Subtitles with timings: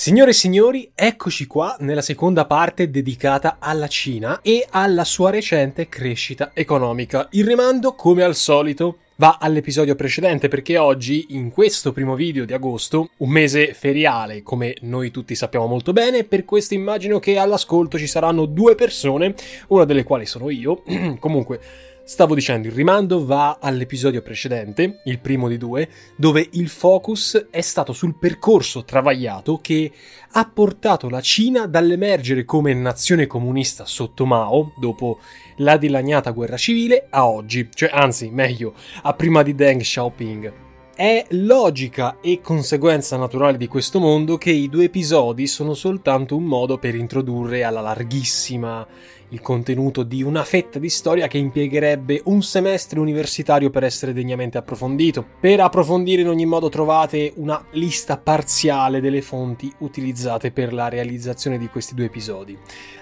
[0.00, 5.88] Signore e signori, eccoci qua nella seconda parte dedicata alla Cina e alla sua recente
[5.88, 7.26] crescita economica.
[7.32, 12.52] Il rimando, come al solito, va all'episodio precedente perché oggi, in questo primo video di
[12.52, 17.98] agosto, un mese feriale, come noi tutti sappiamo molto bene, per questo immagino che all'ascolto
[17.98, 19.34] ci saranno due persone,
[19.66, 20.84] una delle quali sono io.
[21.18, 21.60] Comunque,
[22.08, 27.60] Stavo dicendo, il rimando va all'episodio precedente, il primo di due, dove il focus è
[27.60, 29.92] stato sul percorso travagliato che
[30.30, 35.18] ha portato la Cina dall'emergere come nazione comunista sotto Mao, dopo
[35.58, 40.52] la dilaniata guerra civile, a oggi, cioè anzi, meglio, a prima di Deng Xiaoping.
[40.98, 46.42] È logica e conseguenza naturale di questo mondo che i due episodi sono soltanto un
[46.42, 48.84] modo per introdurre alla larghissima
[49.30, 54.58] il contenuto di una fetta di storia che impiegherebbe un semestre universitario per essere degnamente
[54.58, 55.24] approfondito.
[55.40, 61.58] Per approfondire in ogni modo trovate una lista parziale delle fonti utilizzate per la realizzazione
[61.58, 62.56] di questi due episodi.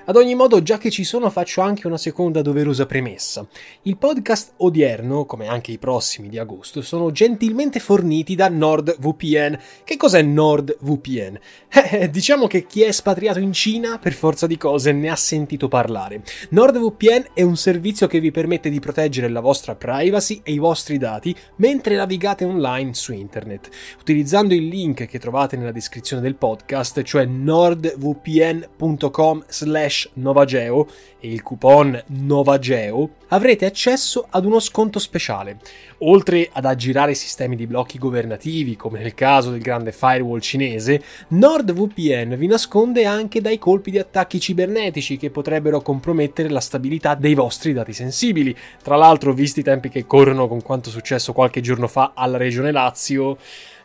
[0.09, 3.45] Ad ogni modo, già che ci sono, faccio anche una seconda doverosa premessa.
[3.83, 9.59] Il podcast odierno, come anche i prossimi di agosto, sono gentilmente forniti da NordVPN.
[9.83, 11.39] Che cos'è NordVPN?
[11.89, 15.69] Eh, diciamo che chi è espatriato in Cina, per forza di cose, ne ha sentito
[15.69, 16.16] parlare.
[16.51, 20.97] NordVPN è un servizio che vi permette di proteggere la vostra privacy e i vostri
[20.99, 23.69] dati mentre navigate online su internet.
[24.01, 30.89] Utilizzando il link che trovate nella descrizione del podcast, cioè nordvpn.com slash novageo
[31.21, 35.59] e il coupon novageo, avrete accesso ad uno sconto speciale.
[36.01, 42.37] Oltre ad aggirare sistemi di blocchi governativi, come nel caso del grande firewall cinese, NordVPN
[42.37, 47.73] vi nasconde anche dai colpi di attacchi cibernetici che potrebbero compromettere la stabilità dei vostri
[47.73, 48.55] dati sensibili.
[48.83, 52.71] Tra l'altro, visti i tempi che corrono con quanto successo qualche giorno fa alla regione
[52.71, 53.37] Lazio,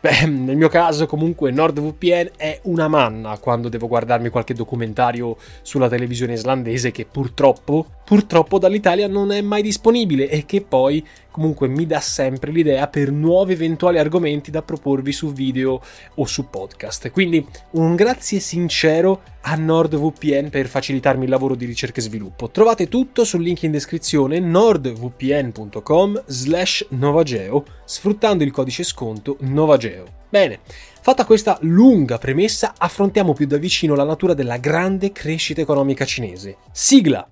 [0.02, 5.88] Beh, nel mio caso comunque NordVPN è una manna quando devo guardarmi qualche documentario sulla
[5.88, 11.86] televisione islandese che purtroppo, purtroppo dall'Italia non è mai disponibile e che poi comunque mi
[11.86, 15.80] dà sempre l'idea per nuovi eventuali argomenti da proporvi su video
[16.14, 17.10] o su podcast.
[17.10, 22.50] Quindi un grazie sincero a NordVPN per facilitarmi il lavoro di ricerca e sviluppo.
[22.50, 30.20] Trovate tutto sul link in descrizione nordvpn.com slash novageo sfruttando il codice sconto novageo.
[30.28, 30.60] Bene,
[31.00, 36.56] fatta questa lunga premessa, affrontiamo più da vicino la natura della grande crescita economica cinese.
[36.70, 37.26] Sigla!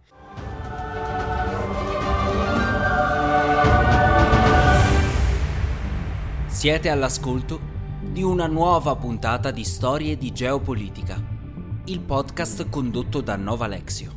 [6.60, 7.58] Siete all'ascolto
[8.02, 11.18] di una nuova puntata di Storie di Geopolitica,
[11.86, 14.12] il podcast condotto da Nova Lexio.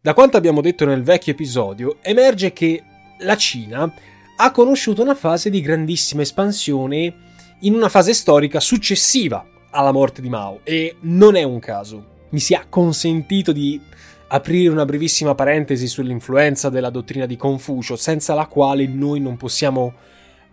[0.00, 2.82] Da quanto abbiamo detto nel vecchio episodio, emerge che
[3.18, 3.92] la Cina
[4.36, 7.14] ha conosciuto una fase di grandissima espansione
[7.60, 12.06] in una fase storica successiva alla morte di Mao e non è un caso.
[12.30, 13.78] Mi sia consentito di
[14.28, 19.92] aprire una brevissima parentesi sull'influenza della dottrina di Confucio, senza la quale noi non possiamo,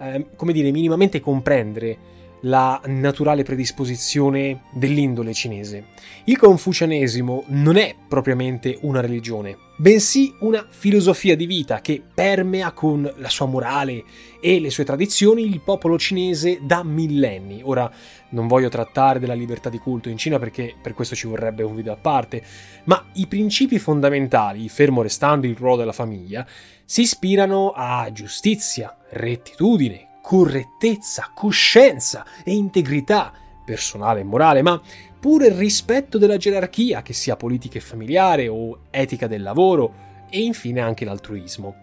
[0.03, 2.11] eh, come dire, minimamente comprendere
[2.45, 5.87] la naturale predisposizione dell'indole cinese.
[6.25, 13.11] Il confucianesimo non è propriamente una religione, bensì una filosofia di vita che permea con
[13.17, 14.03] la sua morale
[14.41, 17.61] e le sue tradizioni il popolo cinese da millenni.
[17.63, 17.91] Ora,
[18.29, 21.75] non voglio trattare della libertà di culto in Cina perché per questo ci vorrebbe un
[21.75, 22.43] video a parte,
[22.85, 26.45] ma i principi fondamentali, fermo restando il ruolo della famiglia,
[26.83, 33.33] si ispirano a giustizia, rettitudine, correttezza, coscienza e integrità
[33.65, 34.81] personale e morale, ma
[35.19, 39.93] pure il rispetto della gerarchia, che sia politica e familiare o etica del lavoro,
[40.29, 41.75] e infine anche l'altruismo.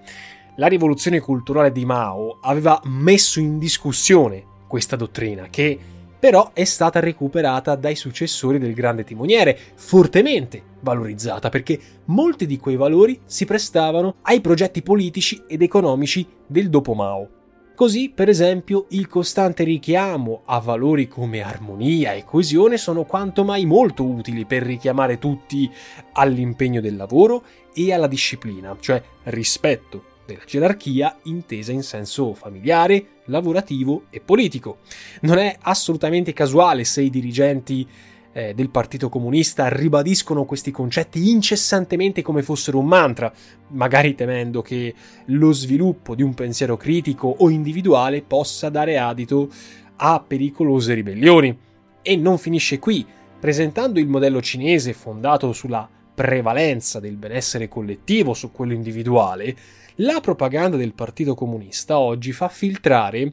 [0.56, 5.78] La rivoluzione culturale di Mao aveva messo in discussione questa dottrina, che
[6.18, 12.76] però è stata recuperata dai successori del grande timoniere, fortemente valorizzata perché molti di quei
[12.76, 17.39] valori si prestavano ai progetti politici ed economici del dopo Mao.
[17.80, 23.64] Così, per esempio, il costante richiamo a valori come armonia e coesione sono quanto mai
[23.64, 25.66] molto utili per richiamare tutti
[26.12, 27.42] all'impegno del lavoro
[27.72, 34.80] e alla disciplina, cioè rispetto della gerarchia intesa in senso familiare, lavorativo e politico.
[35.22, 37.88] Non è assolutamente casuale se i dirigenti
[38.32, 43.32] eh, del Partito Comunista ribadiscono questi concetti incessantemente come fossero un mantra,
[43.68, 44.94] magari temendo che
[45.26, 49.48] lo sviluppo di un pensiero critico o individuale possa dare adito
[49.96, 51.56] a pericolose ribellioni.
[52.02, 53.04] E non finisce qui,
[53.38, 59.56] presentando il modello cinese fondato sulla prevalenza del benessere collettivo su quello individuale,
[59.96, 63.32] la propaganda del Partito Comunista oggi fa filtrare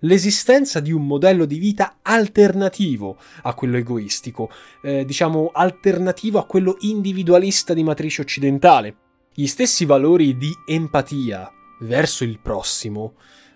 [0.00, 4.50] l'esistenza di un modello di vita alternativo a quello egoistico,
[4.82, 8.96] eh, diciamo alternativo a quello individualista di matrice occidentale.
[9.34, 11.50] Gli stessi valori di empatia
[11.80, 13.14] verso il prossimo,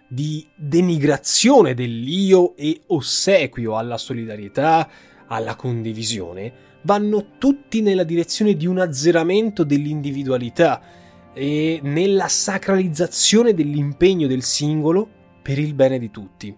[0.08, 4.88] di denigrazione dell'io e ossequio alla solidarietà,
[5.26, 10.80] alla condivisione, vanno tutti nella direzione di un azzeramento dell'individualità
[11.32, 16.56] e nella sacralizzazione dell'impegno del singolo per il bene di tutti.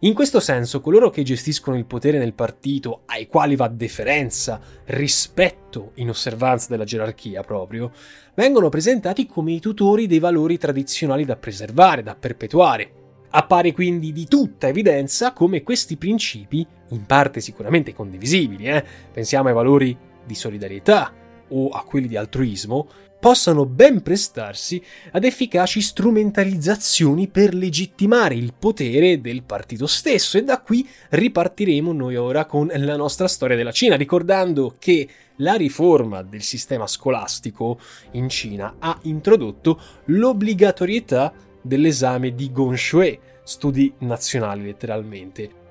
[0.00, 5.92] In questo senso, coloro che gestiscono il potere nel partito, ai quali va deferenza, rispetto
[5.96, 7.92] in osservanza della gerarchia proprio,
[8.34, 12.90] vengono presentati come i tutori dei valori tradizionali da preservare, da perpetuare.
[13.28, 18.82] Appare quindi di tutta evidenza come questi principi, in parte sicuramente condivisibili, eh?
[19.12, 21.12] pensiamo ai valori di solidarietà
[21.48, 22.88] o a quelli di altruismo,
[23.24, 30.60] possano ben prestarsi ad efficaci strumentalizzazioni per legittimare il potere del partito stesso e da
[30.60, 36.42] qui ripartiremo noi ora con la nostra storia della Cina, ricordando che la riforma del
[36.42, 37.80] sistema scolastico
[38.10, 41.32] in Cina ha introdotto l'obbligatorietà
[41.62, 45.62] dell'esame di Gongshui, studi nazionali letteralmente.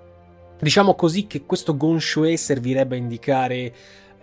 [0.60, 3.74] Diciamo così che questo Gongshui servirebbe a indicare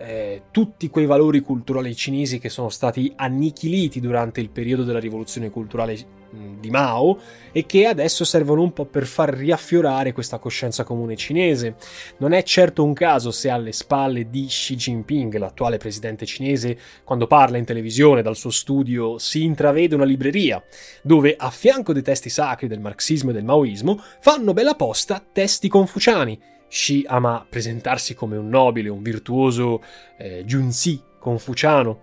[0.03, 5.49] eh, tutti quei valori culturali cinesi che sono stati annichiliti durante il periodo della rivoluzione
[5.49, 7.19] culturale di Mao
[7.51, 11.75] e che adesso servono un po' per far riaffiorare questa coscienza comune cinese.
[12.17, 17.27] Non è certo un caso se alle spalle di Xi Jinping, l'attuale presidente cinese, quando
[17.27, 20.63] parla in televisione dal suo studio si intravede una libreria
[21.03, 25.67] dove a fianco dei testi sacri del marxismo e del maoismo fanno bella posta testi
[25.67, 26.39] confuciani
[26.71, 29.83] Xi ama presentarsi come un nobile, un virtuoso
[30.17, 31.99] eh, Junzi confuciano.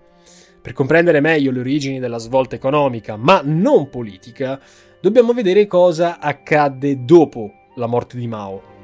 [0.61, 4.61] Per comprendere meglio le origini della svolta economica, ma non politica,
[5.01, 8.77] dobbiamo vedere cosa accadde dopo la morte di Mao.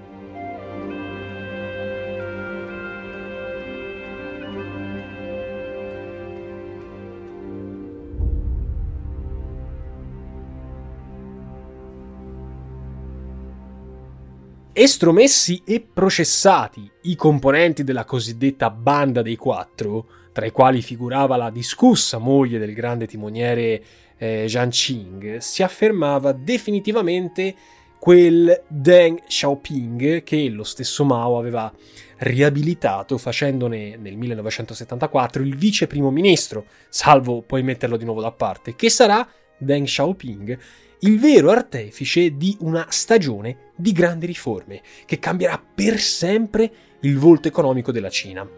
[14.76, 21.50] Estromessi e processati i componenti della cosiddetta banda dei quattro, tra i quali figurava la
[21.50, 23.84] discussa moglie del grande timoniere
[24.18, 27.54] eh, Zhang Qing, si affermava definitivamente
[28.00, 31.72] quel Deng Xiaoping che lo stesso Mao aveva
[32.18, 38.74] riabilitato facendone nel 1974 il vice primo ministro, salvo poi metterlo di nuovo da parte,
[38.74, 39.24] che sarà
[39.56, 40.58] Deng Xiaoping
[41.04, 47.46] il vero artefice di una stagione di grandi riforme che cambierà per sempre il volto
[47.46, 48.48] economico della Cina.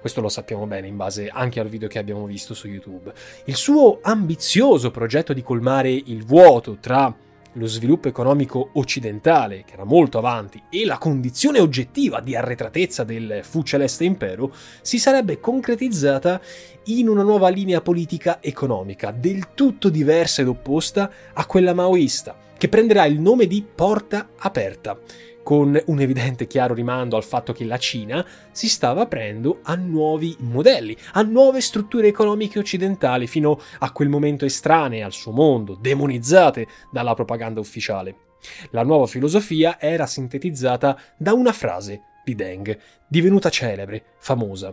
[0.00, 3.12] Questo lo sappiamo bene in base anche al video che abbiamo visto su YouTube.
[3.44, 7.14] Il suo ambizioso progetto di colmare il vuoto tra
[7.54, 13.40] lo sviluppo economico occidentale, che era molto avanti, e la condizione oggettiva di arretratezza del
[13.42, 14.52] fu celeste impero,
[14.82, 16.40] si sarebbe concretizzata
[16.84, 22.68] in una nuova linea politica economica, del tutto diversa ed opposta a quella maoista, che
[22.68, 24.98] prenderà il nome di Porta Aperta,
[25.50, 30.36] con un evidente chiaro rimando al fatto che la Cina si stava aprendo a nuovi
[30.38, 36.68] modelli, a nuove strutture economiche occidentali, fino a quel momento estranee al suo mondo, demonizzate
[36.92, 38.14] dalla propaganda ufficiale.
[38.70, 42.78] La nuova filosofia era sintetizzata da una frase di Deng,
[43.08, 44.72] divenuta celebre, famosa.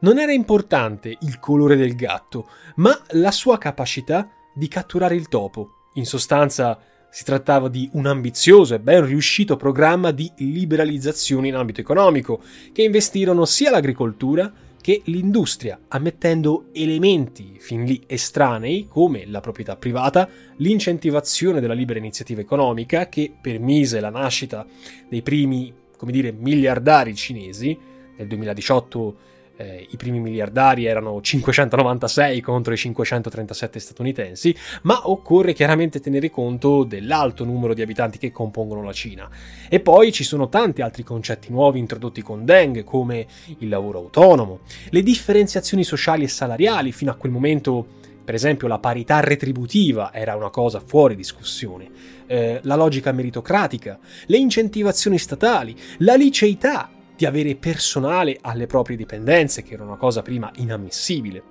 [0.00, 5.86] Non era importante il colore del gatto, ma la sua capacità di catturare il topo.
[5.94, 6.78] In sostanza,
[7.10, 12.82] si trattava di un ambizioso e ben riuscito programma di liberalizzazione in ambito economico, che
[12.82, 21.60] investirono sia l'agricoltura che l'industria, ammettendo elementi fin lì estranei come la proprietà privata, l'incentivazione
[21.60, 24.66] della libera iniziativa economica che permise la nascita
[25.08, 27.76] dei primi, come dire, miliardari cinesi.
[28.16, 29.16] Nel 2018
[29.58, 36.84] eh, i primi miliardari erano 596 contro i 537 statunitensi, ma occorre chiaramente tenere conto
[36.84, 39.28] dell'alto numero di abitanti che compongono la Cina.
[39.68, 43.26] E poi ci sono tanti altri concetti nuovi introdotti con Deng, come
[43.58, 44.60] il lavoro autonomo,
[44.90, 47.96] le differenziazioni sociali e salariali, fino a quel momento
[48.28, 51.88] per esempio la parità retributiva era una cosa fuori discussione,
[52.26, 59.64] eh, la logica meritocratica, le incentivazioni statali, la liceità di avere personale alle proprie dipendenze,
[59.64, 61.42] che era una cosa prima inammissibile.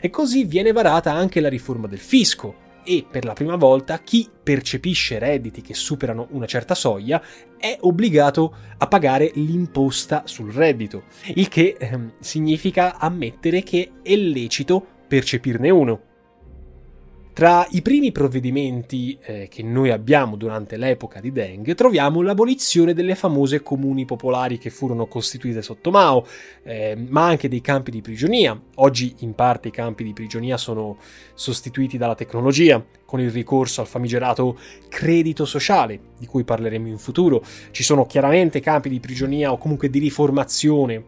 [0.00, 4.28] E così viene varata anche la riforma del fisco, e per la prima volta chi
[4.42, 7.22] percepisce redditi che superano una certa soglia
[7.56, 14.84] è obbligato a pagare l'imposta sul reddito, il che ehm, significa ammettere che è lecito
[15.06, 16.00] percepirne uno.
[17.36, 23.14] Tra i primi provvedimenti eh, che noi abbiamo durante l'epoca di Deng troviamo l'abolizione delle
[23.14, 26.26] famose comuni popolari che furono costituite sotto Mao,
[26.62, 28.58] eh, ma anche dei campi di prigionia.
[28.76, 30.96] Oggi in parte i campi di prigionia sono
[31.34, 37.44] sostituiti dalla tecnologia, con il ricorso al famigerato credito sociale, di cui parleremo in futuro.
[37.70, 41.04] Ci sono chiaramente campi di prigionia o comunque di riformazione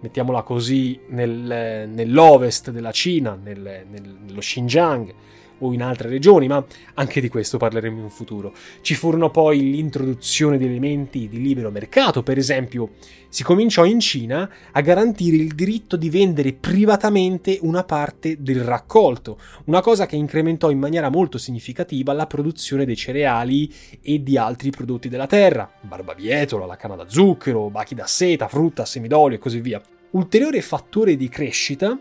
[0.00, 5.12] mettiamola così, nel, nell'ovest della Cina, nel, nel, nello Xinjiang,
[5.60, 6.64] o in altre regioni, ma
[6.94, 8.52] anche di questo parleremo in futuro.
[8.80, 12.90] Ci furono poi l'introduzione di elementi di libero mercato, per esempio
[13.32, 19.38] si cominciò in Cina a garantire il diritto di vendere privatamente una parte del raccolto,
[19.66, 24.70] una cosa che incrementò in maniera molto significativa la produzione dei cereali e di altri
[24.70, 29.60] prodotti della terra, barbabietola, la canna da zucchero, bachi da seta, frutta, semidolio e così
[29.60, 29.80] via.
[30.10, 31.96] Ulteriore fattore di crescita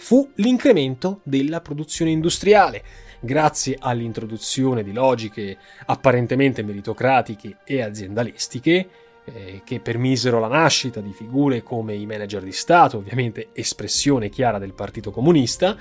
[0.00, 2.82] fu l'incremento della produzione industriale,
[3.20, 8.88] grazie all'introduzione di logiche apparentemente meritocratiche e aziendalistiche,
[9.22, 14.58] eh, che permisero la nascita di figure come i manager di Stato, ovviamente espressione chiara
[14.58, 15.76] del Partito Comunista,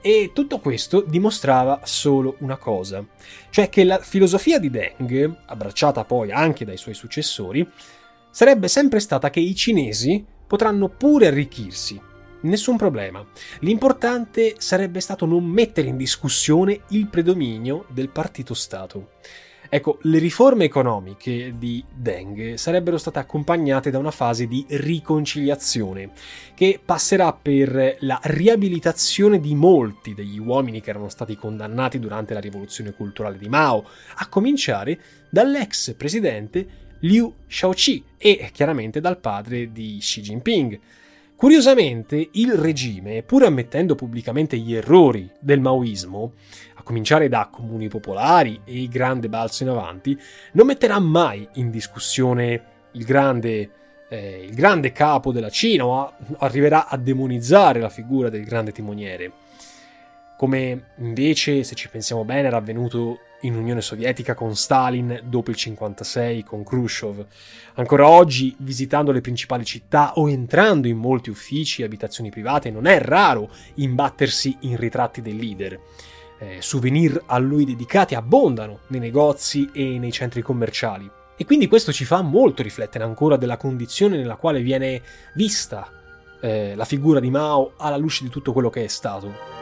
[0.00, 3.04] e tutto questo dimostrava solo una cosa,
[3.50, 7.68] cioè che la filosofia di Deng, abbracciata poi anche dai suoi successori,
[8.30, 12.00] sarebbe sempre stata che i cinesi potranno pure arricchirsi,
[12.40, 13.24] Nessun problema.
[13.60, 19.10] L'importante sarebbe stato non mettere in discussione il predominio del partito Stato.
[19.70, 26.12] Ecco, le riforme economiche di Deng sarebbero state accompagnate da una fase di riconciliazione,
[26.54, 32.40] che passerà per la riabilitazione di molti degli uomini che erano stati condannati durante la
[32.40, 36.66] rivoluzione culturale di Mao, a cominciare dall'ex presidente
[37.00, 40.80] Liu Shaoqi e chiaramente dal padre di Xi Jinping.
[41.38, 46.32] Curiosamente, il regime, pur ammettendo pubblicamente gli errori del maoismo,
[46.74, 50.18] a cominciare da comuni popolari e il grande balzo in avanti,
[50.54, 53.70] non metterà mai in discussione il grande,
[54.08, 59.32] eh, il grande capo della Cina o arriverà a demonizzare la figura del grande timoniere.
[60.38, 65.56] Come invece, se ci pensiamo bene, era avvenuto in Unione Sovietica con Stalin, dopo il
[65.56, 67.26] 56 con Khrushchev.
[67.74, 72.86] Ancora oggi, visitando le principali città o entrando in molti uffici e abitazioni private, non
[72.86, 75.80] è raro imbattersi in ritratti del leader.
[76.38, 81.10] Eh, souvenir a lui dedicati abbondano nei negozi e nei centri commerciali.
[81.36, 85.02] E quindi questo ci fa molto riflettere ancora della condizione nella quale viene
[85.34, 85.90] vista
[86.40, 89.57] eh, la figura di Mao alla luce di tutto quello che è stato.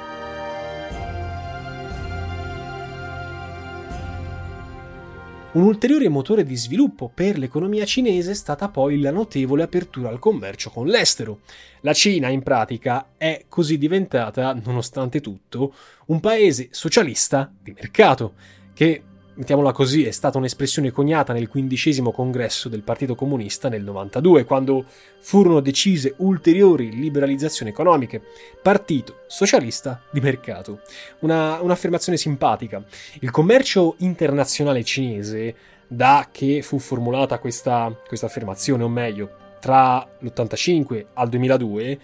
[5.57, 10.19] Un ulteriore motore di sviluppo per l'economia cinese è stata poi la notevole apertura al
[10.19, 11.41] commercio con l'estero.
[11.81, 15.73] La Cina, in pratica, è così diventata, nonostante tutto,
[16.09, 18.35] un paese socialista di mercato,
[18.75, 19.03] che
[19.37, 24.85] mettiamola così, è stata un'espressione coniata nel quindicesimo congresso del Partito Comunista nel 92, quando
[25.21, 28.23] furono decise ulteriori liberalizzazioni economiche.
[28.63, 30.81] Partito socialista di mercato.
[31.21, 32.83] Una, un'affermazione simpatica.
[33.21, 35.55] Il commercio internazionale cinese
[35.87, 41.99] da che fu formulata questa, questa affermazione, o meglio, tra l'85 al 2002,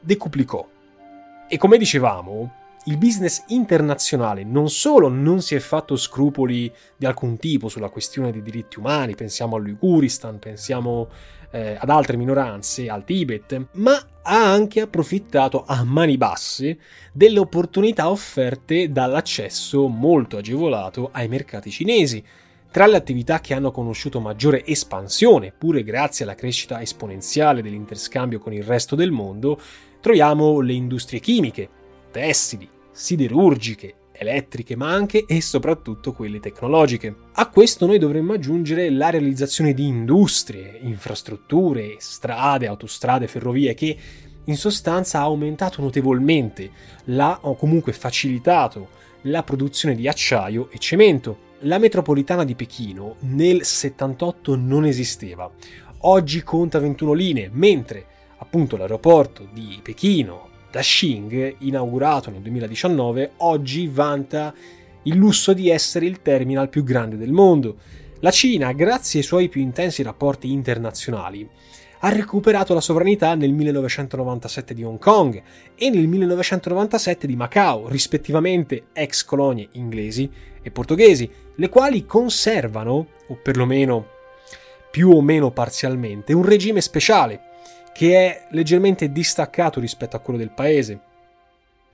[0.00, 0.66] decuplicò.
[1.48, 7.36] E come dicevamo, il business internazionale non solo non si è fatto scrupoli di alcun
[7.36, 11.08] tipo sulla questione dei diritti umani, pensiamo all'Uiguristan, pensiamo
[11.50, 16.78] eh, ad altre minoranze, al Tibet, ma ha anche approfittato a mani basse
[17.12, 22.22] delle opportunità offerte dall'accesso molto agevolato ai mercati cinesi.
[22.70, 28.52] Tra le attività che hanno conosciuto maggiore espansione, pure grazie alla crescita esponenziale dell'interscambio con
[28.52, 29.58] il resto del mondo,
[30.00, 31.68] troviamo le industrie chimiche,
[32.10, 37.14] tessili, siderurgiche, elettriche, ma anche e soprattutto quelle tecnologiche.
[37.34, 43.96] A questo noi dovremmo aggiungere la realizzazione di industrie, infrastrutture, strade, autostrade, ferrovie che
[44.44, 46.70] in sostanza ha aumentato notevolmente
[47.04, 48.88] la, o comunque facilitato
[49.22, 51.44] la produzione di acciaio e cemento.
[51.60, 55.50] La metropolitana di Pechino nel 78 non esisteva.
[56.00, 58.06] Oggi conta 21 linee, mentre
[58.38, 64.54] appunto l'aeroporto di Pechino da Xing, inaugurato nel 2019, oggi vanta
[65.02, 67.76] il lusso di essere il terminal più grande del mondo.
[68.20, 71.48] La Cina, grazie ai suoi più intensi rapporti internazionali,
[72.00, 75.42] ha recuperato la sovranità nel 1997 di Hong Kong
[75.74, 80.30] e nel 1997 di Macao, rispettivamente ex colonie inglesi
[80.62, 84.14] e portoghesi, le quali conservano, o perlomeno
[84.90, 87.40] più o meno parzialmente, un regime speciale
[87.96, 91.00] che è leggermente distaccato rispetto a quello del paese.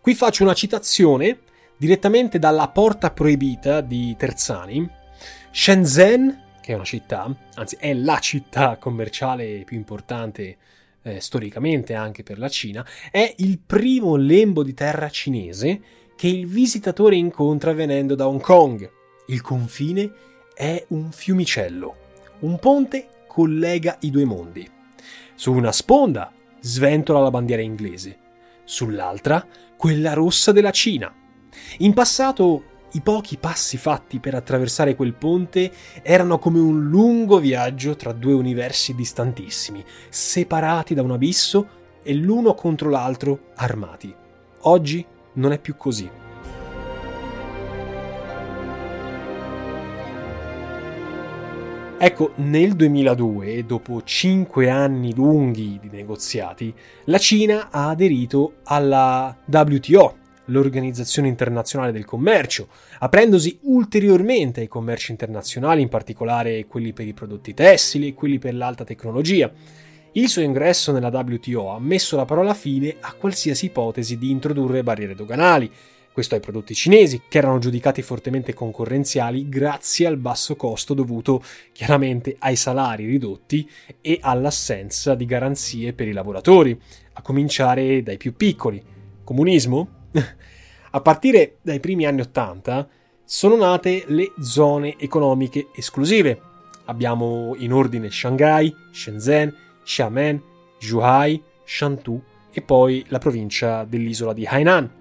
[0.01, 1.43] Qui faccio una citazione
[1.77, 4.91] direttamente dalla Porta Proibita di Terzani.
[5.53, 10.57] Shenzhen, che è una città, anzi è la città commerciale più importante
[11.03, 15.81] eh, storicamente anche per la Cina, è il primo lembo di terra cinese
[16.17, 18.91] che il visitatore incontra venendo da Hong Kong.
[19.29, 20.13] Il confine
[20.53, 21.95] è un fiumicello.
[22.41, 24.81] Un ponte collega i due mondi.
[25.43, 26.31] Su una sponda
[26.61, 28.17] sventola la bandiera inglese,
[28.63, 29.45] sull'altra
[29.77, 31.13] quella rossa della Cina.
[31.79, 37.97] In passato i pochi passi fatti per attraversare quel ponte erano come un lungo viaggio
[37.97, 41.69] tra due universi distantissimi, separati da un abisso
[42.05, 44.15] e l'uno contro l'altro armati.
[44.61, 46.09] Oggi non è più così.
[52.05, 60.17] Ecco, nel 2002, dopo cinque anni lunghi di negoziati, la Cina ha aderito alla WTO,
[60.47, 62.67] l'Organizzazione Internazionale del Commercio,
[62.99, 68.57] aprendosi ulteriormente ai commerci internazionali, in particolare quelli per i prodotti tessili e quelli per
[68.57, 69.49] l'alta tecnologia.
[70.11, 74.83] Il suo ingresso nella WTO ha messo la parola fine a qualsiasi ipotesi di introdurre
[74.83, 75.71] barriere doganali,
[76.13, 82.37] questo ai prodotti cinesi, che erano giudicati fortemente concorrenziali grazie al basso costo dovuto chiaramente
[82.39, 83.69] ai salari ridotti
[84.01, 86.79] e all'assenza di garanzie per i lavoratori,
[87.15, 88.83] a cominciare dai più piccoli.
[89.25, 89.89] Comunismo?
[90.91, 92.87] a partire dai primi anni Ottanta
[93.25, 96.41] sono nate le zone economiche esclusive.
[96.85, 100.43] Abbiamo in ordine Shanghai, Shenzhen, Xiamen,
[100.79, 102.23] Zhuhai, Shantou
[102.53, 105.01] e poi la provincia dell'isola di Hainan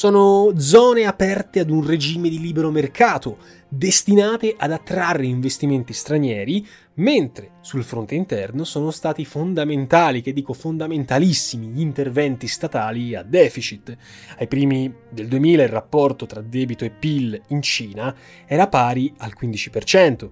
[0.00, 3.36] sono zone aperte ad un regime di libero mercato,
[3.68, 11.66] destinate ad attrarre investimenti stranieri, mentre sul fronte interno sono stati fondamentali, che dico fondamentalissimi,
[11.66, 13.94] gli interventi statali a deficit.
[14.38, 19.34] Ai primi del 2000 il rapporto tra debito e PIL in Cina era pari al
[19.38, 20.30] 15%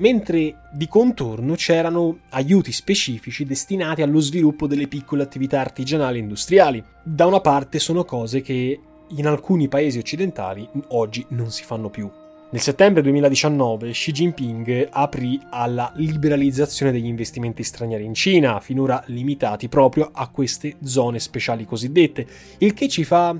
[0.00, 6.82] mentre di contorno c'erano aiuti specifici destinati allo sviluppo delle piccole attività artigianali e industriali.
[7.02, 8.80] Da una parte sono cose che
[9.16, 12.10] in alcuni paesi occidentali oggi non si fanno più.
[12.52, 19.68] Nel settembre 2019 Xi Jinping aprì alla liberalizzazione degli investimenti stranieri in Cina, finora limitati
[19.68, 22.26] proprio a queste zone speciali cosiddette,
[22.58, 23.36] il che ci fa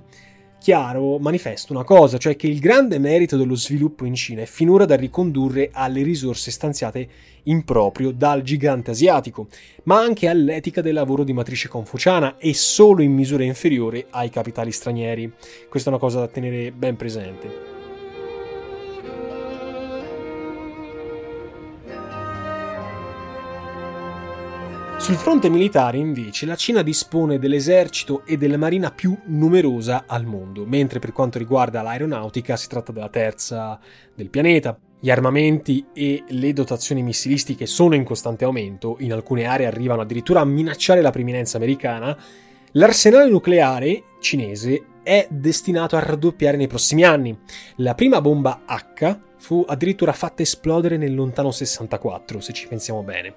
[0.61, 4.85] chiaro, manifesto una cosa, cioè che il grande merito dello sviluppo in Cina è finora
[4.85, 7.09] da ricondurre alle risorse stanziate
[7.44, 9.49] in proprio dal gigante asiatico,
[9.85, 14.70] ma anche all'etica del lavoro di matrice confuciana e solo in misura inferiore ai capitali
[14.70, 15.33] stranieri.
[15.68, 17.69] Questa è una cosa da tenere ben presente.
[25.01, 30.67] Sul fronte militare, invece, la Cina dispone dell'esercito e della marina più numerosa al mondo,
[30.67, 33.81] mentre per quanto riguarda l'aeronautica si tratta della terza
[34.15, 34.79] del pianeta.
[35.01, 40.41] Gli armamenti e le dotazioni missilistiche sono in costante aumento, in alcune aree arrivano addirittura
[40.41, 42.17] a minacciare la preminenza americana.
[42.73, 47.37] L'arsenale nucleare cinese è destinato a raddoppiare nei prossimi anni.
[47.77, 53.35] La prima bomba H fu addirittura fatta esplodere nel lontano 64, se ci pensiamo bene.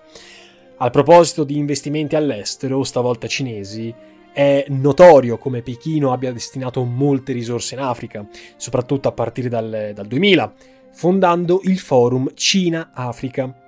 [0.84, 3.96] Al proposito di investimenti all'estero, stavolta cinesi,
[4.34, 10.06] è notorio come Pechino abbia destinato molte risorse in Africa, soprattutto a partire dal, dal
[10.06, 10.54] 2000,
[10.92, 13.63] fondando il forum Cina-Africa.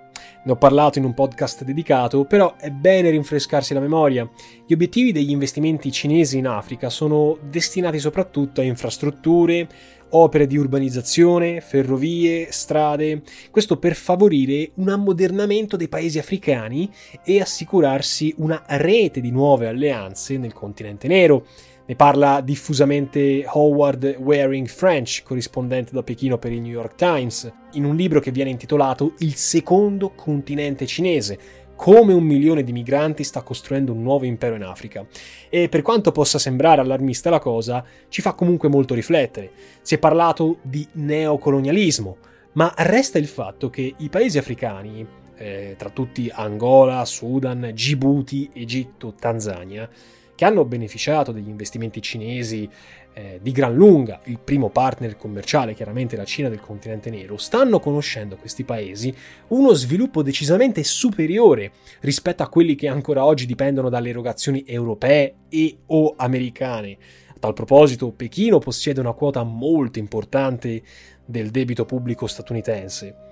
[0.46, 4.30] Ne ho parlato in un podcast dedicato, però è bene rinfrescarsi la memoria.
[4.64, 9.68] Gli obiettivi degli investimenti cinesi in Africa sono destinati soprattutto a infrastrutture,
[10.12, 16.92] opere di urbanizzazione, ferrovie, strade, questo per favorire un ammodernamento dei paesi africani
[17.24, 21.48] e assicurarsi una rete di nuove alleanze nel continente nero.
[21.88, 27.86] Ne parla diffusamente Howard Waring French, corrispondente da Pechino per il New York Times, in
[27.86, 31.38] un libro che viene intitolato Il secondo continente cinese,
[31.76, 35.06] come un milione di migranti sta costruendo un nuovo impero in Africa.
[35.48, 39.52] E per quanto possa sembrare allarmista la cosa, ci fa comunque molto riflettere.
[39.84, 42.18] Si è parlato di neocolonialismo,
[42.54, 49.14] ma resta il fatto che i paesi africani, eh, tra tutti Angola, Sudan, Djibouti, Egitto,
[49.14, 49.88] Tanzania,
[50.36, 52.70] che hanno beneficiato degli investimenti cinesi
[53.14, 57.80] eh, di gran lunga, il primo partner commerciale, chiaramente la Cina del continente nero, stanno
[57.80, 59.16] conoscendo questi paesi
[59.48, 61.72] uno sviluppo decisamente superiore
[62.02, 66.98] rispetto a quelli che ancora oggi dipendono dalle erogazioni europee e o americane.
[67.30, 70.82] A tal proposito, Pechino possiede una quota molto importante
[71.26, 73.24] del debito pubblico statunitense.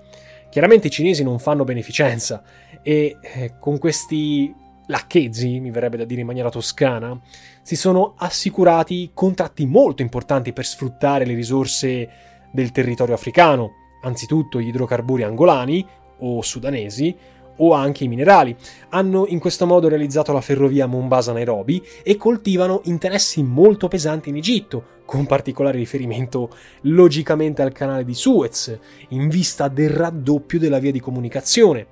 [0.50, 2.42] Chiaramente i cinesi non fanno beneficenza
[2.82, 4.54] e eh, con questi
[4.86, 7.18] lacchezzi, mi verrebbe da dire in maniera toscana,
[7.62, 12.08] si sono assicurati contratti molto importanti per sfruttare le risorse
[12.52, 15.86] del territorio africano, anzitutto gli idrocarburi angolani
[16.18, 17.16] o sudanesi,
[17.56, 18.56] o anche i minerali.
[18.90, 24.92] Hanno in questo modo realizzato la ferrovia Mombasa-Nairobi e coltivano interessi molto pesanti in Egitto,
[25.04, 26.50] con particolare riferimento
[26.82, 28.76] logicamente al canale di Suez,
[29.10, 31.86] in vista del raddoppio della via di comunicazione.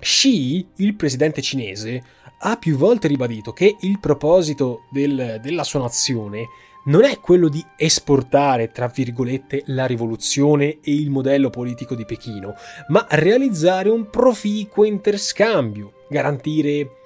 [0.00, 2.02] Xi, il presidente cinese,
[2.40, 6.46] ha più volte ribadito che il proposito del, della sua nazione
[6.84, 12.54] non è quello di esportare, tra virgolette, la rivoluzione e il modello politico di Pechino,
[12.88, 16.96] ma realizzare un proficuo interscambio, garantire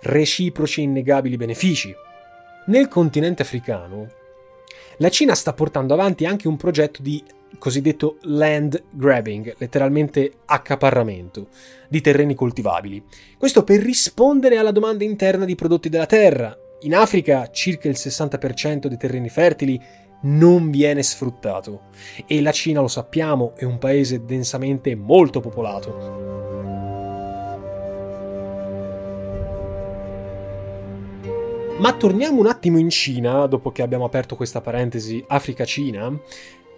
[0.00, 1.94] reciproci e innegabili benefici.
[2.66, 4.08] Nel continente africano,
[4.96, 7.22] la Cina sta portando avanti anche un progetto di
[7.58, 11.48] cosiddetto land grabbing, letteralmente accaparramento,
[11.88, 13.02] di terreni coltivabili.
[13.38, 16.56] Questo per rispondere alla domanda interna di prodotti della terra.
[16.82, 19.80] In Africa circa il 60% dei terreni fertili
[20.20, 21.82] non viene sfruttato
[22.26, 26.36] e la Cina, lo sappiamo, è un paese densamente molto popolato.
[31.78, 36.12] Ma torniamo un attimo in Cina, dopo che abbiamo aperto questa parentesi Africa-Cina,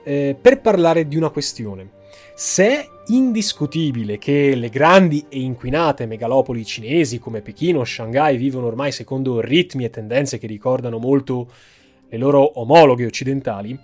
[0.05, 1.99] eh, per parlare di una questione.
[2.35, 8.67] Se è indiscutibile che le grandi e inquinate megalopoli cinesi come Pechino o Shanghai vivono
[8.67, 11.51] ormai secondo ritmi e tendenze che ricordano molto
[12.09, 13.79] le loro omologhe occidentali,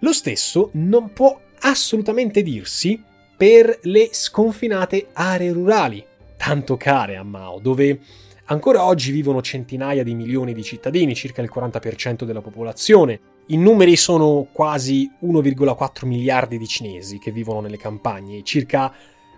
[0.00, 3.02] lo stesso non può assolutamente dirsi
[3.36, 6.04] per le sconfinate aree rurali,
[6.36, 8.00] tanto care a Mao, dove
[8.46, 13.20] ancora oggi vivono centinaia di milioni di cittadini, circa il 40% della popolazione,
[13.52, 18.92] i numeri sono quasi 1,4 miliardi di cinesi che vivono nelle campagne, circa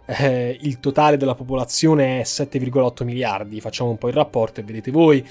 [0.05, 4.91] eh, il totale della popolazione è 7,8 miliardi, facciamo un po' il rapporto e vedete
[4.91, 5.27] voi,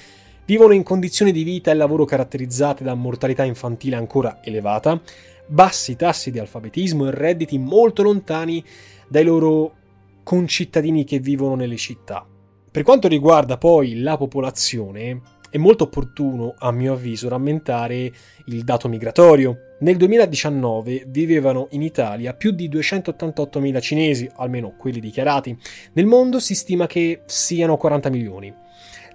[0.46, 5.00] vivono in condizioni di vita e lavoro caratterizzate da mortalità infantile ancora elevata,
[5.46, 8.64] bassi tassi di alfabetismo e redditi molto lontani
[9.08, 9.76] dai loro
[10.24, 12.26] concittadini che vivono nelle città.
[12.72, 18.12] Per quanto riguarda poi la popolazione, è molto opportuno, a mio avviso, rammentare
[18.46, 19.76] il dato migratorio.
[19.82, 25.56] Nel 2019 vivevano in Italia più di 288.000 cinesi, almeno quelli dichiarati.
[25.94, 28.54] Nel mondo si stima che siano 40 milioni.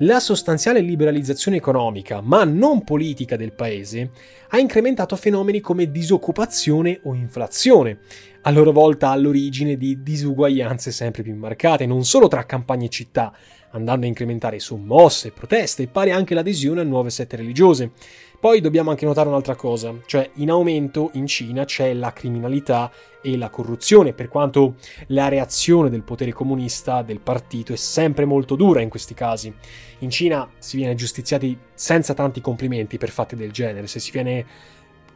[0.00, 4.10] La sostanziale liberalizzazione economica, ma non politica del paese,
[4.50, 8.00] ha incrementato fenomeni come disoccupazione o inflazione,
[8.42, 13.32] a loro volta all'origine di disuguaglianze sempre più marcate, non solo tra campagne e città,
[13.76, 17.92] andando a incrementare sommosse, proteste e pare anche l'adesione a nuove sette religiose.
[18.38, 23.36] Poi dobbiamo anche notare un'altra cosa, cioè in aumento in Cina c'è la criminalità e
[23.36, 24.74] la corruzione, per quanto
[25.08, 29.52] la reazione del potere comunista del partito è sempre molto dura in questi casi.
[30.00, 34.44] In Cina si viene giustiziati senza tanti complimenti per fatti del genere, se si viene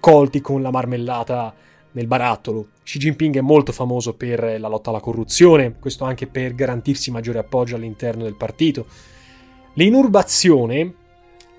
[0.01, 1.55] colti con la marmellata
[1.93, 2.69] nel barattolo.
[2.83, 7.39] Xi Jinping è molto famoso per la lotta alla corruzione, questo anche per garantirsi maggiore
[7.39, 8.87] appoggio all'interno del partito.
[9.75, 10.95] L'inurbazione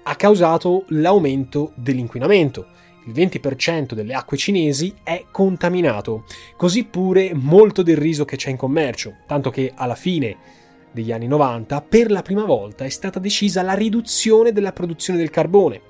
[0.04, 2.67] ha causato l'aumento dell'inquinamento.
[3.06, 8.58] Il 20% delle acque cinesi è contaminato, così pure molto del riso che c'è in
[8.58, 10.38] commercio, tanto che alla fine
[10.91, 15.30] degli anni 90 per la prima volta è stata decisa la riduzione della produzione del
[15.30, 15.82] carbone.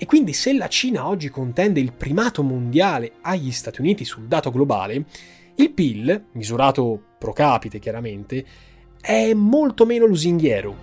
[0.00, 4.52] E quindi se la Cina oggi contende il primato mondiale agli Stati Uniti sul dato
[4.52, 5.04] globale,
[5.56, 8.46] il PIL, misurato pro capite chiaramente,
[9.00, 10.76] è molto meno lusinghiero.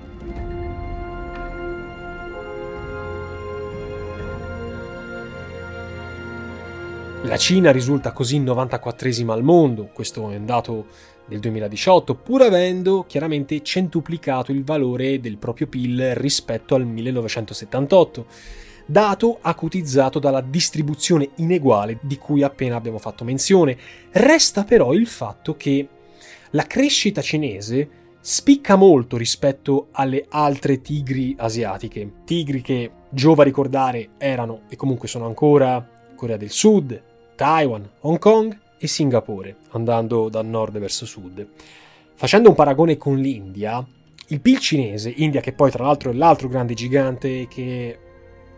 [7.24, 10.88] La Cina risulta così 94esima al mondo, questo è un dato
[11.26, 18.26] del 2018, pur avendo chiaramente centuplicato il valore del proprio PIL rispetto al 1978,
[18.86, 23.78] dato acutizzato dalla distribuzione ineguale di cui appena abbiamo fatto menzione.
[24.12, 25.88] Resta però il fatto che
[26.52, 34.62] la crescita cinese spicca molto rispetto alle altre tigri asiatiche, tigri che, giova ricordare, erano
[34.70, 37.02] e comunque sono ancora Corea del Sud,
[37.36, 41.48] Taiwan, Hong Kong e Singapore, andando da nord verso sud.
[42.16, 43.86] Facendo un paragone con l'India,
[44.30, 48.00] il PIL cinese, India che poi tra l'altro è l'altro grande gigante che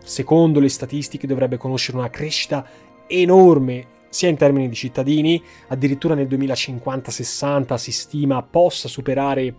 [0.08, 2.66] secondo le statistiche dovrebbe conoscere una crescita
[3.06, 9.54] enorme sia in termini di cittadini, addirittura nel 2050-60 si stima possa superare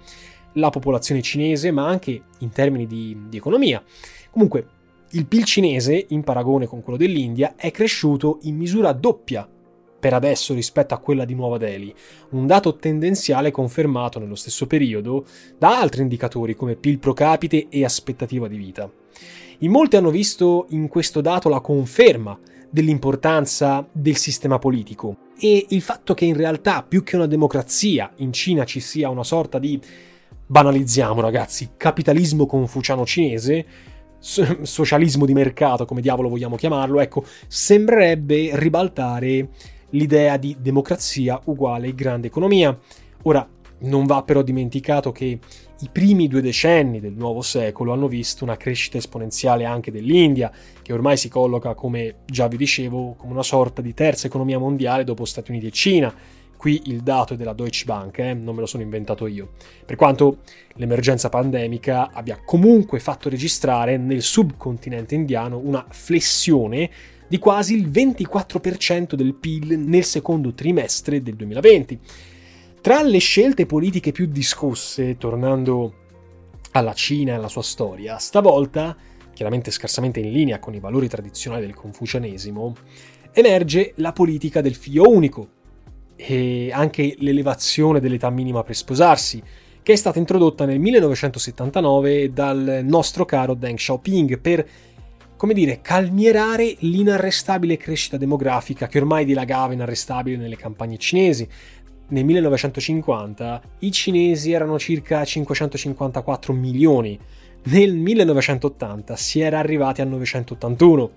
[0.54, 3.84] la popolazione cinese, ma anche in termini di, di economia.
[4.32, 4.66] Comunque,
[5.12, 9.48] il PIL cinese, in paragone con quello dell'India, è cresciuto in misura doppia
[10.00, 11.94] per adesso rispetto a quella di Nuova Delhi,
[12.30, 15.26] un dato tendenziale confermato nello stesso periodo
[15.58, 18.90] da altri indicatori come PIL pro capite e aspettativa di vita.
[19.62, 25.82] In molti hanno visto in questo dato la conferma dell'importanza del sistema politico e il
[25.82, 29.78] fatto che in realtà più che una democrazia in Cina ci sia una sorta di
[30.46, 33.66] banalizziamo ragazzi, capitalismo confuciano cinese
[34.18, 39.50] socialismo di mercato, come diavolo vogliamo chiamarlo, ecco, sembrerebbe ribaltare
[39.90, 42.78] l'idea di democrazia uguale grande economia.
[43.24, 43.46] Ora,
[43.82, 45.40] non va però dimenticato che
[45.82, 50.94] i primi due decenni del nuovo secolo hanno visto una crescita esponenziale anche dell'India, che
[50.94, 55.26] ormai si colloca, come già vi dicevo, come una sorta di terza economia mondiale dopo
[55.26, 56.14] Stati Uniti e Cina
[56.60, 59.52] Qui il dato è della Deutsche Bank, eh, non me lo sono inventato io.
[59.86, 60.40] Per quanto
[60.74, 66.90] l'emergenza pandemica abbia comunque fatto registrare nel subcontinente indiano una flessione
[67.30, 72.00] di quasi il 24% del PIL nel secondo trimestre del 2020.
[72.82, 75.94] Tra le scelte politiche più discusse, tornando
[76.72, 78.96] alla Cina e alla sua storia, stavolta,
[79.34, 82.76] chiaramente scarsamente in linea con i valori tradizionali del confucianesimo,
[83.34, 85.50] emerge la politica del figlio unico,
[86.16, 89.42] e anche l'elevazione dell'età minima per sposarsi,
[89.82, 94.68] che è stata introdotta nel 1979 dal nostro caro Deng Xiaoping per,
[95.38, 101.48] come dire, calmierare l'inarrestabile crescita demografica che ormai dilagava inarrestabile nelle campagne cinesi.
[102.12, 107.20] Nel 1950 i cinesi erano circa 554 milioni,
[107.66, 111.12] nel 1980 si era arrivati a 981.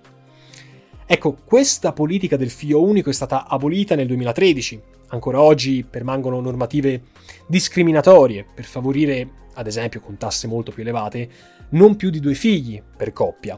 [1.07, 4.81] Ecco, questa politica del figlio unico è stata abolita nel 2013.
[5.07, 7.05] Ancora oggi permangono normative
[7.47, 11.27] discriminatorie per favorire, ad esempio con tasse molto più elevate,
[11.69, 13.57] non più di due figli per coppia.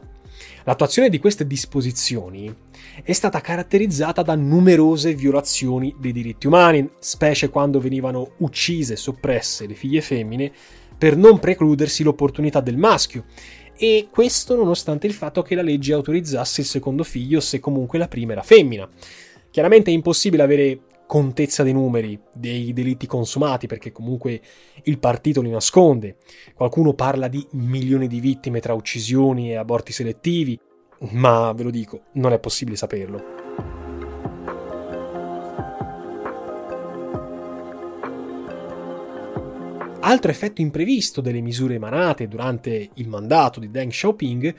[0.64, 2.54] L'attuazione di queste disposizioni
[3.02, 9.66] è stata caratterizzata da numerose violazioni dei diritti umani, specie quando venivano uccise e soppresse
[9.66, 10.52] le figlie femmine
[10.96, 13.24] per non precludersi l'opportunità del maschio
[13.76, 18.08] e questo nonostante il fatto che la legge autorizzasse il secondo figlio se comunque la
[18.08, 18.88] prima era femmina.
[19.50, 24.40] Chiaramente è impossibile avere contezza dei numeri dei delitti consumati perché comunque
[24.84, 26.16] il partito li nasconde.
[26.54, 30.58] Qualcuno parla di milioni di vittime tra uccisioni e aborti selettivi,
[31.12, 33.34] ma ve lo dico, non è possibile saperlo.
[40.00, 44.54] Altro effetto imprevisto delle misure emanate durante il mandato di Deng Xiaoping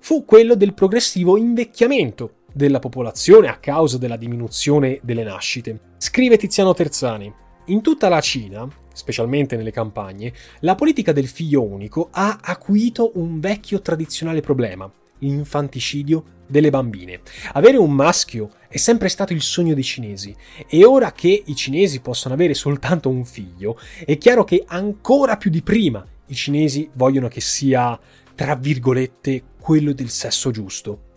[0.00, 5.80] fu quello del progressivo invecchiamento della popolazione a causa della diminuzione delle nascite.
[5.98, 7.32] Scrive Tiziano Terzani.
[7.66, 13.40] In tutta la Cina, specialmente nelle campagne, la politica del figlio unico ha acuito un
[13.40, 17.20] vecchio tradizionale problema, l'infanticidio delle bambine.
[17.54, 20.34] Avere un maschio è sempre stato il sogno dei cinesi
[20.68, 25.50] e ora che i cinesi possono avere soltanto un figlio, è chiaro che ancora più
[25.50, 27.98] di prima i cinesi vogliono che sia,
[28.34, 31.12] tra virgolette, quello del sesso giusto.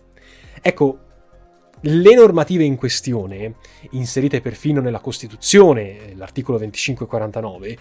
[0.60, 1.00] Ecco,
[1.82, 3.54] le normative in questione,
[3.90, 7.78] inserite perfino nella Costituzione, l'articolo 2549,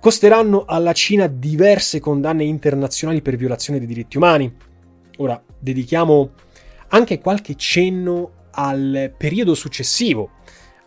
[0.00, 4.52] costeranno alla Cina diverse condanne internazionali per violazione dei diritti umani,
[5.18, 6.30] Ora dedichiamo
[6.88, 10.30] anche qualche cenno al periodo successivo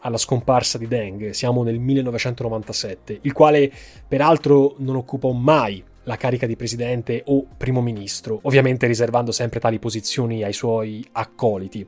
[0.03, 3.71] alla scomparsa di Deng, siamo nel 1997, il quale
[4.07, 9.77] peraltro non occupò mai la carica di presidente o primo ministro, ovviamente riservando sempre tali
[9.77, 11.87] posizioni ai suoi accoliti,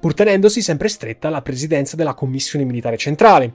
[0.00, 3.52] pur tenendosi sempre stretta la presidenza della Commissione Militare Centrale,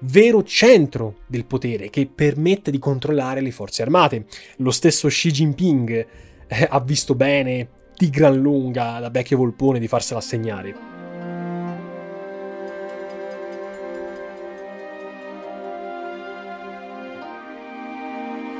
[0.00, 4.26] vero centro del potere che permette di controllare le forze armate.
[4.58, 6.06] Lo stesso Xi Jinping
[6.46, 10.97] eh, ha visto bene di gran lunga da vecchio volpone di farsela assegnare.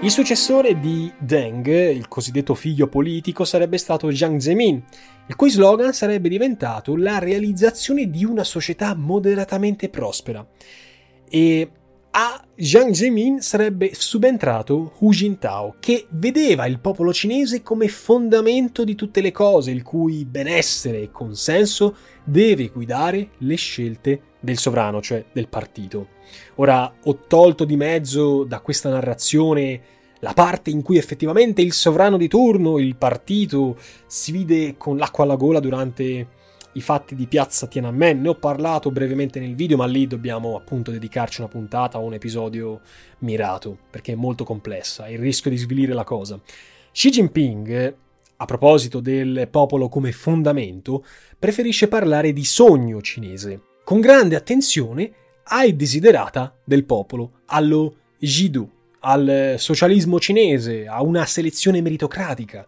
[0.00, 4.80] Il successore di Deng, il cosiddetto figlio politico, sarebbe stato Jiang Zemin,
[5.26, 10.46] il cui slogan sarebbe diventato la realizzazione di una società moderatamente prospera.
[11.28, 11.70] E
[12.20, 18.96] a Jiang Zemin sarebbe subentrato Hu Jintao, che vedeva il popolo cinese come fondamento di
[18.96, 25.26] tutte le cose, il cui benessere e consenso deve guidare le scelte del sovrano, cioè
[25.33, 26.09] del partito.
[26.57, 29.81] Ora ho tolto di mezzo da questa narrazione
[30.18, 33.76] la parte in cui effettivamente il sovrano di turno, il partito,
[34.09, 36.26] si vide con l'acqua alla gola durante
[36.72, 38.20] i fatti di piazza Tiananmen.
[38.20, 42.14] Ne ho parlato brevemente nel video, ma lì dobbiamo appunto dedicarci una puntata o un
[42.14, 42.81] episodio
[43.18, 46.40] mirato, perché è molto complessa, il rischio di svilire la cosa.
[46.92, 47.94] Xi Jinping,
[48.37, 51.04] a proposito del popolo come fondamento,
[51.38, 55.12] preferisce parlare di sogno cinese, con grande attenzione
[55.44, 58.68] ai desiderata del popolo, allo Jidu,
[59.00, 62.66] al socialismo cinese, a una selezione meritocratica.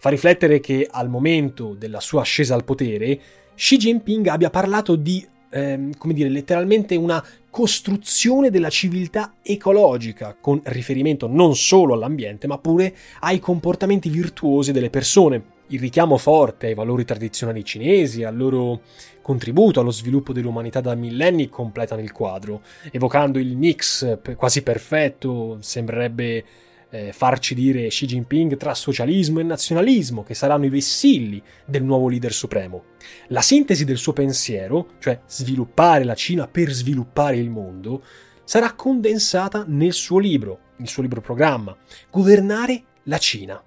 [0.00, 3.20] Fa riflettere che al momento della sua ascesa al potere,
[3.56, 10.60] Xi Jinping abbia parlato di, ehm, come dire, letteralmente una costruzione della civiltà ecologica, con
[10.66, 15.56] riferimento non solo all'ambiente, ma pure ai comportamenti virtuosi delle persone.
[15.70, 18.82] Il richiamo forte ai valori tradizionali cinesi, al loro
[19.20, 26.44] contributo allo sviluppo dell'umanità da millenni completano il quadro, evocando il mix quasi perfetto, sembrerebbe
[26.90, 32.08] eh, farci dire Xi Jinping tra socialismo e nazionalismo, che saranno i vessilli del nuovo
[32.08, 32.84] leader supremo.
[33.28, 38.02] La sintesi del suo pensiero, cioè sviluppare la Cina per sviluppare il mondo,
[38.44, 41.76] sarà condensata nel suo libro, il suo libro programma,
[42.10, 43.62] Governare la Cina.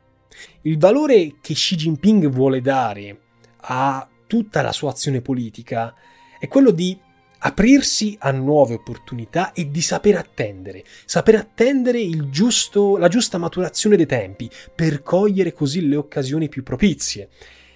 [0.61, 3.19] Il valore che Xi Jinping vuole dare
[3.63, 5.93] a tutta la sua azione politica
[6.39, 6.97] è quello di
[7.43, 14.05] aprirsi a nuove opportunità e di saper attendere, saper attendere giusto, la giusta maturazione dei
[14.05, 17.29] tempi per cogliere così le occasioni più propizie.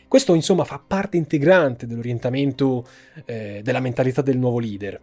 [0.07, 2.87] Questo insomma fa parte integrante dell'orientamento
[3.25, 5.01] eh, della mentalità del nuovo leader.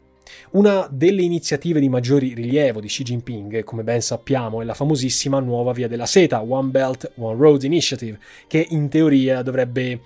[0.53, 5.40] Una delle iniziative di maggiori rilievo di Xi Jinping, come ben sappiamo, è la famosissima
[5.40, 10.01] nuova via della seta, One Belt, One Road Initiative, che in teoria dovrebbe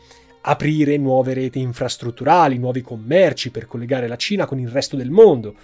[0.48, 5.54] aprire nuove reti infrastrutturali, nuovi commerci per collegare la Cina con il resto del mondo.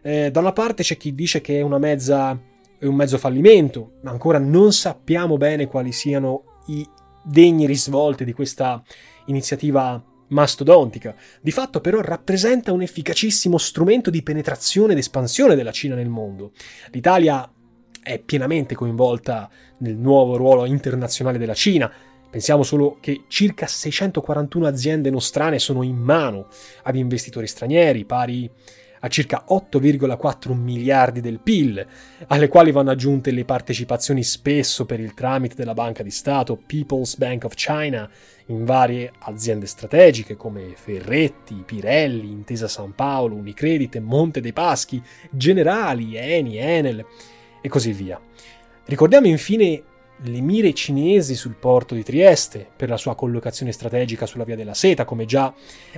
[0.00, 2.38] Eh, da una parte c'è chi dice che è, mezza,
[2.78, 6.86] è un mezzo fallimento, ma ancora non sappiamo bene quali siano i
[7.24, 8.82] degni risvolti di questa
[9.26, 11.16] iniziativa mastodontica.
[11.40, 16.52] Di fatto però rappresenta un efficacissimo strumento di penetrazione ed espansione della Cina nel mondo.
[16.92, 17.50] L'Italia
[18.00, 21.92] è pienamente coinvolta nel nuovo ruolo internazionale della Cina,
[22.32, 26.46] Pensiamo solo che circa 641 aziende nostrane sono in mano
[26.84, 28.50] ad investitori stranieri, pari
[29.00, 31.86] a circa 8,4 miliardi del PIL,
[32.28, 37.18] alle quali vanno aggiunte le partecipazioni spesso per il tramite della banca di Stato People's
[37.18, 38.08] Bank of China
[38.46, 46.16] in varie aziende strategiche come Ferretti, Pirelli, Intesa San Paolo, Unicredit, Monte dei Paschi, Generali,
[46.16, 47.04] Eni, Enel
[47.60, 48.18] e così via.
[48.86, 49.82] Ricordiamo infine
[50.24, 54.74] le mire cinesi sul porto di Trieste per la sua collocazione strategica sulla via della
[54.74, 55.52] seta, come già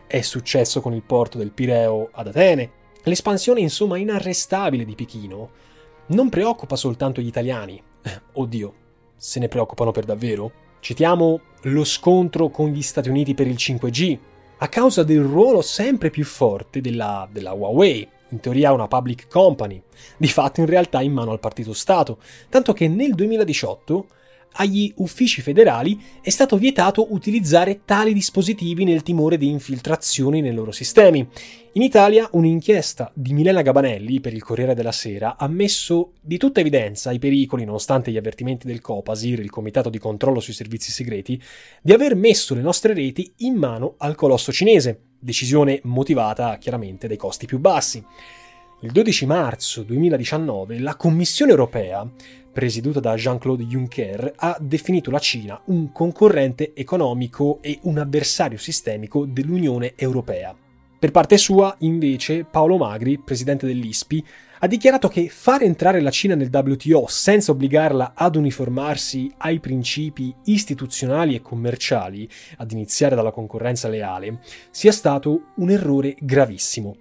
[0.06, 2.70] è successo con il porto del Pireo ad Atene.
[3.02, 5.50] L'espansione insomma inarrestabile di Pechino
[6.06, 7.82] non preoccupa soltanto gli italiani.
[8.02, 8.74] Eh, oddio,
[9.16, 10.52] se ne preoccupano per davvero?
[10.80, 14.18] Citiamo lo scontro con gli Stati Uniti per il 5G,
[14.58, 19.80] a causa del ruolo sempre più forte della, della Huawei, in teoria una public company,
[20.16, 22.18] di fatto in realtà in mano al partito Stato,
[22.48, 24.06] tanto che nel 2018
[24.56, 30.72] agli uffici federali è stato vietato utilizzare tali dispositivi nel timore di infiltrazioni nei loro
[30.72, 31.26] sistemi.
[31.72, 36.60] In Italia un'inchiesta di Milena Gabanelli per il Corriere della Sera ha messo di tutta
[36.60, 41.40] evidenza i pericoli, nonostante gli avvertimenti del COPASIR, il Comitato di controllo sui servizi segreti,
[41.82, 47.16] di aver messo le nostre reti in mano al colosso cinese, decisione motivata chiaramente dai
[47.16, 48.04] costi più bassi.
[48.82, 52.06] Il 12 marzo 2019 la Commissione europea,
[52.54, 59.26] presieduta da Jean-Claude Juncker, ha definito la Cina un concorrente economico e un avversario sistemico
[59.26, 60.56] dell'Unione europea.
[60.98, 64.24] Per parte sua, invece, Paolo Magri, presidente dell'ISPI,
[64.60, 70.34] ha dichiarato che far entrare la Cina nel WTO senza obbligarla ad uniformarsi ai principi
[70.44, 72.26] istituzionali e commerciali,
[72.56, 74.38] ad iniziare dalla concorrenza leale,
[74.70, 76.96] sia stato un errore gravissimo.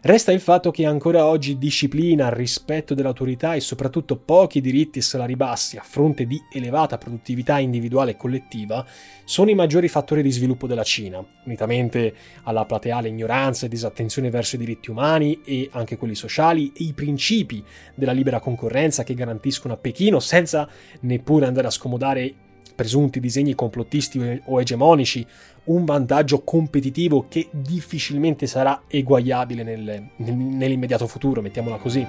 [0.00, 5.34] Resta il fatto che ancora oggi disciplina, rispetto dell'autorità e soprattutto pochi diritti e salari
[5.34, 8.86] bassi a fronte di elevata produttività individuale e collettiva
[9.24, 14.54] sono i maggiori fattori di sviluppo della Cina, unitamente alla plateale ignoranza e disattenzione verso
[14.54, 17.64] i diritti umani e anche quelli sociali e i principi
[17.96, 20.68] della libera concorrenza che garantiscono a Pechino senza
[21.00, 22.46] neppure andare a scomodare
[22.78, 25.26] presunti disegni complottisti o egemonici,
[25.64, 32.06] un vantaggio competitivo che difficilmente sarà eguagliabile nel, nel, nell'immediato futuro, mettiamola così.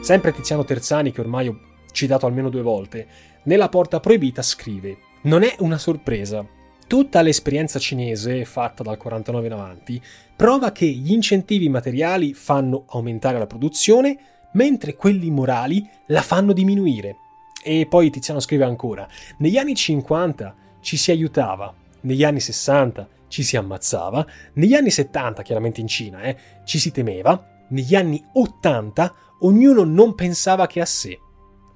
[0.00, 1.60] Sempre Tiziano Terzani, che ormai ho
[1.92, 3.06] citato almeno due volte,
[3.44, 6.44] nella Porta Proibita scrive: Non è una sorpresa
[6.92, 10.02] Tutta l'esperienza cinese, fatta dal 49 in avanti,
[10.36, 14.18] prova che gli incentivi materiali fanno aumentare la produzione,
[14.52, 17.16] mentre quelli morali la fanno diminuire.
[17.64, 21.72] E poi Tiziano scrive ancora, negli anni 50 ci si aiutava,
[22.02, 26.36] negli anni 60 ci si ammazzava, negli anni 70, chiaramente in Cina, eh,
[26.66, 31.18] ci si temeva, negli anni 80 ognuno non pensava che a sé.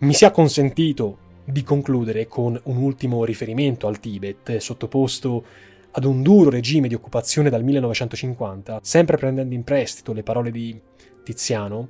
[0.01, 5.45] Mi sia consentito di concludere con un ultimo riferimento al Tibet, sottoposto
[5.93, 10.79] ad un duro regime di occupazione dal 1950, sempre prendendo in prestito le parole di
[11.23, 11.89] Tiziano,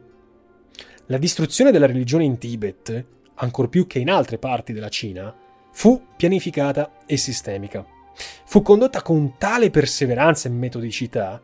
[1.07, 3.05] la distruzione della religione in Tibet,
[3.35, 5.35] ancor più che in altre parti della Cina,
[5.73, 7.85] fu pianificata e sistemica.
[8.45, 11.41] Fu condotta con tale perseveranza e metodicità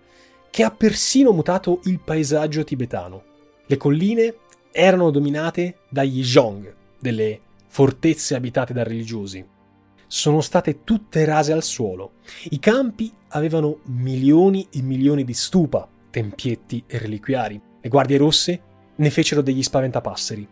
[0.50, 3.22] che ha persino mutato il paesaggio tibetano.
[3.66, 4.34] Le colline
[4.70, 7.40] erano dominate dagli Zhong, delle
[7.72, 9.42] fortezze abitate da religiosi.
[10.06, 12.16] Sono state tutte rase al suolo.
[12.50, 17.58] I campi avevano milioni e milioni di stupa, tempietti e reliquiari.
[17.80, 18.62] Le guardie rosse
[18.94, 20.46] ne fecero degli spaventapasseri.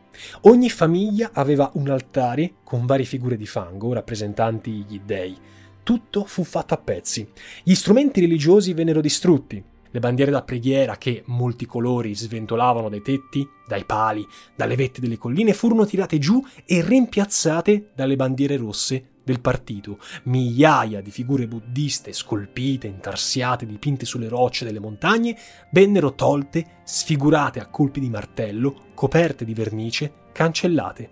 [0.44, 5.36] Ogni famiglia aveva un altare con varie figure di fango rappresentanti gli dei.
[5.82, 7.28] Tutto fu fatto a pezzi.
[7.62, 13.84] Gli strumenti religiosi vennero distrutti, le bandiere da preghiera che multicolori sventolavano dai tetti, dai
[13.84, 19.99] pali, dalle vette delle colline furono tirate giù e rimpiazzate dalle bandiere rosse del partito.
[20.24, 25.36] Migliaia di figure buddiste scolpite, intarsiate, dipinte sulle rocce delle montagne
[25.72, 31.11] vennero tolte, sfigurate a colpi di martello, coperte di vernice, cancellate.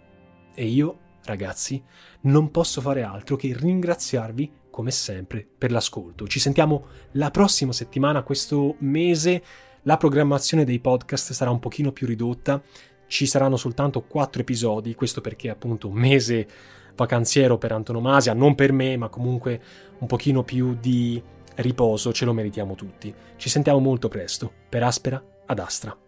[0.55, 1.83] E io, ragazzi,
[2.23, 6.29] non posso fare altro che ringraziarvi come sempre, per l'ascolto.
[6.29, 9.43] Ci sentiamo la prossima settimana, questo mese
[9.83, 12.63] la programmazione dei podcast sarà un pochino più ridotta,
[13.09, 16.47] ci saranno soltanto quattro episodi, questo perché è appunto un mese
[16.95, 19.61] vacanziero per antonomasia, non per me, ma comunque
[19.99, 21.21] un pochino più di
[21.57, 23.13] riposo ce lo meritiamo tutti.
[23.35, 26.08] Ci sentiamo molto presto, per Aspera ad Astra.